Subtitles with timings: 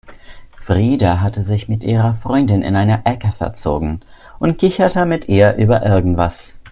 [0.59, 3.99] Frida hatte sich mit ihrer Freundin in eine Ecke verzogen
[4.39, 6.59] und kicherte mit ihr über irgendwas.